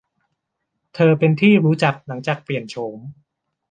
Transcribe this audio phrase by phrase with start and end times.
[0.93, 2.97] เธอเป็นที่รู้จักหลังจากเปลี่ยนโฉม